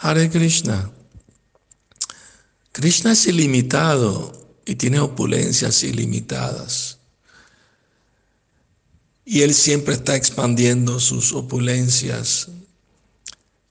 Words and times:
Hare 0.00 0.30
Krishna. 0.30 0.92
Krishna 2.70 3.12
es 3.12 3.26
ilimitado 3.26 4.32
y 4.64 4.76
tiene 4.76 5.00
opulencias 5.00 5.82
ilimitadas. 5.82 6.98
Y 9.24 9.42
Él 9.42 9.54
siempre 9.54 9.94
está 9.94 10.14
expandiendo 10.14 11.00
sus 11.00 11.32
opulencias 11.32 12.48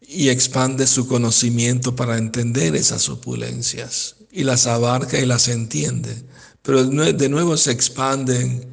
y 0.01 0.27
expande 0.27 0.85
su 0.85 1.07
conocimiento 1.07 1.95
para 1.95 2.17
entender 2.17 2.75
esas 2.75 3.07
opulencias. 3.07 4.17
Y 4.29 4.43
las 4.43 4.67
abarca 4.67 5.17
y 5.17 5.25
las 5.25 5.47
entiende. 5.47 6.13
Pero 6.61 6.83
de 6.83 7.29
nuevo 7.29 7.55
se 7.55 7.71
expanden. 7.71 8.67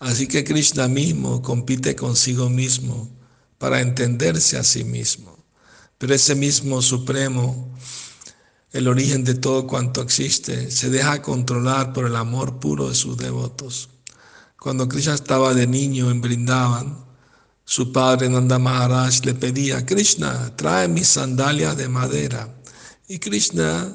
Así 0.00 0.26
que 0.26 0.44
Krishna 0.44 0.86
mismo 0.86 1.40
compite 1.40 1.96
consigo 1.96 2.50
mismo 2.50 3.08
para 3.56 3.80
entenderse 3.80 4.58
a 4.58 4.64
sí 4.64 4.84
mismo. 4.84 5.39
Pero 6.00 6.14
ese 6.14 6.34
mismo 6.34 6.82
Supremo 6.82 7.70
el 8.72 8.86
origen 8.86 9.24
de 9.24 9.34
todo 9.34 9.66
cuanto 9.66 10.00
existe, 10.00 10.70
se 10.70 10.90
deja 10.90 11.22
controlar 11.22 11.92
por 11.92 12.06
el 12.06 12.14
amor 12.14 12.60
puro 12.60 12.88
de 12.88 12.94
sus 12.94 13.16
devotos. 13.16 13.88
Cuando 14.60 14.88
Krishna 14.88 15.14
estaba 15.14 15.54
de 15.54 15.66
niño 15.66 16.10
en 16.10 16.20
Brindavan, 16.20 17.04
su 17.64 17.92
padre 17.92 18.28
Nanda 18.28 18.58
Maharaj 18.60 19.24
le 19.24 19.34
pedía, 19.34 19.84
Krishna, 19.84 20.54
trae 20.56 20.86
mis 20.86 21.08
sandalias 21.08 21.76
de 21.76 21.88
madera. 21.88 22.48
Y 23.08 23.18
Krishna 23.18 23.92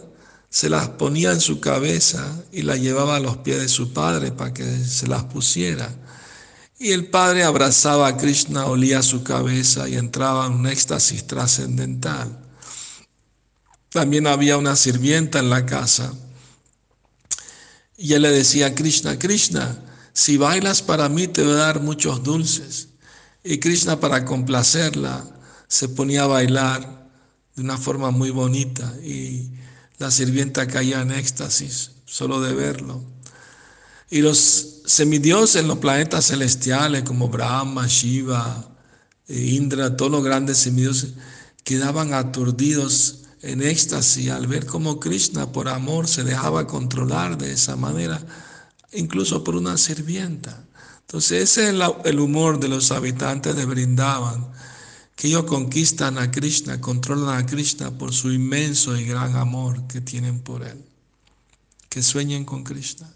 se 0.50 0.70
las 0.70 0.90
ponía 0.90 1.32
en 1.32 1.40
su 1.40 1.62
cabeza 1.62 2.44
y 2.52 2.64
las 2.64 2.80
llevaba 2.80 3.16
a 3.16 3.22
los 3.22 3.38
pies 3.38 3.60
de 3.60 3.70
su 3.70 3.94
padre 3.94 4.32
para 4.32 4.54
que 4.54 4.66
se 4.84 5.08
las 5.08 5.24
pusiera. 5.24 5.90
Y 6.78 6.92
el 6.92 7.08
padre 7.08 7.44
abrazaba 7.44 8.08
a 8.08 8.18
Krishna, 8.18 8.66
olía 8.66 9.02
su 9.02 9.24
cabeza 9.24 9.88
y 9.88 9.96
entraba 9.96 10.46
en 10.48 10.54
un 10.54 10.68
éxtasis 10.68 11.26
trascendental. 11.26 12.38
También 13.90 14.28
había 14.28 14.58
una 14.58 14.76
sirvienta 14.76 15.40
en 15.40 15.50
la 15.50 15.66
casa. 15.66 16.14
Y 17.98 18.14
él 18.14 18.24
le 18.24 18.32
decía 18.32 18.68
a 18.68 18.76
Krishna, 18.76 19.18
Krishna, 19.18 19.80
si 20.12 20.36
bailas 20.36 20.82
para 20.82 21.08
mí 21.08 21.28
te 21.28 21.44
voy 21.44 21.54
a 21.54 21.56
dar 21.56 21.82
muchos 21.82 22.24
dulces. 22.24 22.90
Y 23.42 23.60
Krishna 23.60 24.00
para 24.00 24.26
complacerla 24.26 25.26
se 25.68 25.88
ponía 25.88 26.24
a 26.24 26.28
bailar 26.28 27.10
de 27.56 27.62
una 27.62 27.78
forma 27.78 28.12
muy 28.12 28.32
bonita 28.32 28.94
y 29.02 29.50
la 29.98 30.12
sirvienta 30.12 30.68
caía 30.68 31.02
en 31.02 31.12
éxtasis 31.12 31.92
solo 32.06 32.42
de 32.42 32.54
verlo. 32.54 33.15
Y 34.10 34.22
los 34.22 34.82
semidioses 34.86 35.62
en 35.62 35.68
los 35.68 35.80
planetas 35.80 36.28
celestiales 36.28 37.04
como 37.04 37.30
Brahma, 37.30 37.88
Shiva, 37.88 38.70
e 39.28 39.42
Indra, 39.42 39.98
todos 39.98 40.12
los 40.12 40.24
grandes 40.24 40.58
semidioses, 40.58 41.14
quedaban 41.64 42.14
aturdidos 42.14 43.22
en 43.42 43.62
éxtasis 43.62 44.30
al 44.30 44.48
ver 44.48 44.66
cómo 44.66 45.00
Krishna 45.00 45.52
por 45.52 45.68
amor 45.70 46.08
se 46.08 46.24
dejaba 46.24 46.68
controlar 46.68 47.38
de 47.38 47.52
esa 47.52 47.76
manera, 47.76 48.22
incluso 48.94 49.44
por 49.44 49.56
una 49.56 49.78
sirvienta. 49.78 50.64
Entonces 51.02 51.44
ese 51.44 51.70
es 51.70 51.76
el 52.06 52.20
humor 52.20 52.60
de 52.60 52.68
los 52.68 52.92
habitantes 52.92 53.56
de 53.56 53.66
Brindavan, 53.66 54.52
que 55.16 55.28
ellos 55.28 55.46
conquistan 55.46 56.18
a 56.18 56.30
Krishna, 56.30 56.82
controlan 56.82 57.38
a 57.38 57.46
Krishna 57.46 57.92
por 57.92 58.14
su 58.14 58.32
inmenso 58.32 58.98
y 58.98 59.06
gran 59.06 59.36
amor 59.36 59.88
que 59.88 60.02
tienen 60.02 60.40
por 60.40 60.64
él. 60.64 60.84
Que 61.90 62.04
sueñen 62.04 62.44
con 62.44 62.64
Krishna. 62.64 63.16